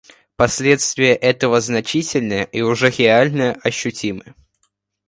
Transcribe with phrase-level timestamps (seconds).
[0.35, 4.33] Последствия этого значительны и уже реально ощутимы.